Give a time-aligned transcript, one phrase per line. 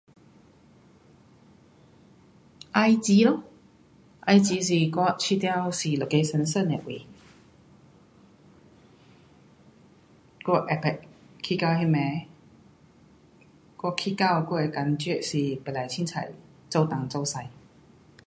[2.71, 3.43] 埃及咯，
[4.21, 7.05] 埃及是我觉得是一个神圣的位。
[10.45, 10.99] 我有曾
[11.43, 12.27] 去到那里。
[13.77, 16.33] 我去到过感觉是不可随便
[16.71, 17.37] 做东做西。